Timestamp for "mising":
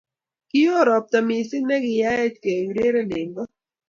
1.27-1.65